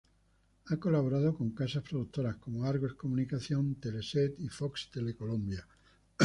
Ha 0.65 0.77
colaborado 0.79 1.35
con 1.37 1.51
casas 1.51 1.83
productoras 1.83 2.37
como 2.37 2.65
Argos 2.65 2.95
Comunicación, 2.95 3.75
Teleset 3.75 4.33
y 4.39 4.47
Fox 4.49 4.89
Telecolombia. 4.91 5.63